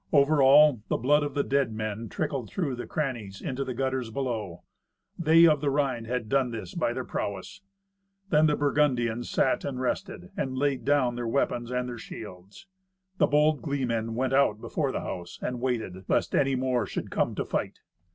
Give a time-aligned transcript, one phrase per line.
[0.11, 4.09] Over all, the blood of the dead men trickled through the crannies into the gutters
[4.09, 4.63] below.
[5.15, 7.61] They of the Rhine had done this by their prowess.
[8.31, 12.65] Then the Burgundians sat and rested, and laid down their weapons and their shields.
[13.19, 17.35] The bold gleeman went out before the house, and waited, lest any more should come
[17.35, 17.81] to fight.